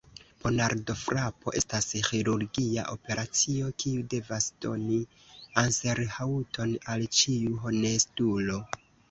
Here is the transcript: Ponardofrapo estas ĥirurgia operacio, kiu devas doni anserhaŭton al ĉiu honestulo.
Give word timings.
Ponardofrapo 0.43 1.51
estas 1.59 1.89
ĥirurgia 2.07 2.85
operacio, 2.93 3.67
kiu 3.83 4.07
devas 4.15 4.49
doni 4.67 4.99
anserhaŭton 5.65 6.75
al 6.97 7.07
ĉiu 7.21 7.63
honestulo. 7.69 8.59